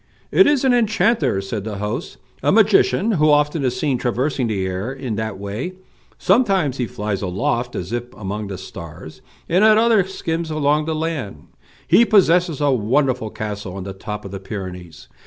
[0.31, 4.65] "It is an enchanter," said the host, "a magician who often is seen traversing the
[4.65, 5.73] air in that way.
[6.17, 10.95] Sometimes he flies aloft as if among the stars, and at others skims along the
[10.95, 11.49] land.
[11.87, 15.07] He possesses a wonderful castle on the top of the Pyrenees.